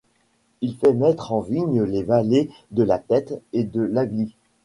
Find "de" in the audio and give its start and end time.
2.71-2.81, 3.63-3.81